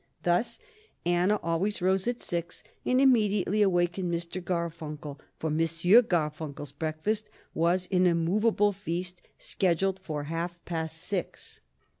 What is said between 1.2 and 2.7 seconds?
always rose at six